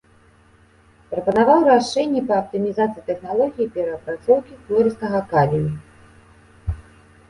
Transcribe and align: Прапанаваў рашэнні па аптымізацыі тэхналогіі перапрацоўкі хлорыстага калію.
Прапанаваў 1.11 1.59
рашэнні 1.73 2.25
па 2.33 2.41
аптымізацыі 2.45 3.05
тэхналогіі 3.13 3.71
перапрацоўкі 3.79 4.53
хлорыстага 4.67 5.19
калію. 5.35 5.69